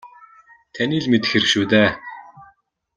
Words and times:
Таны 0.73 0.97
л 1.03 1.07
мэдэх 1.11 1.29
хэрэг 1.31 1.47
шүү 1.51 1.65
дээ. 1.71 1.89